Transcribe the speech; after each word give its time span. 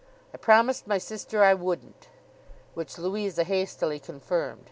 'I 0.33 0.37
promised 0.37 0.87
my 0.87 0.97
sister 0.97 1.43
I 1.43 1.53
wouldn't.' 1.53 2.07
Which 2.73 2.97
Louisa 2.97 3.43
hastily 3.43 3.99
confirmed. 3.99 4.59